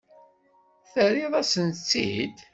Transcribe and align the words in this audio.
Terriḍ-asent-tt-id? 0.91 2.37